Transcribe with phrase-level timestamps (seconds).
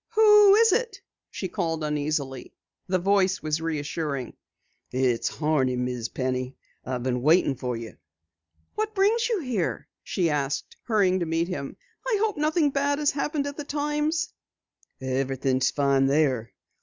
[0.15, 0.99] "Who is it?"
[1.29, 2.55] she called uneasily.
[2.87, 4.33] The voice was reassuring.
[4.91, 6.55] "It's Horney, Miss Penny.
[6.83, 7.97] I've been waitin' for you."
[8.73, 11.77] "What brings you here?" she asked, hurrying to meet him.
[12.07, 14.33] "I hope nothing bad has happened at the Times."
[14.99, 16.51] "Everything's fine there.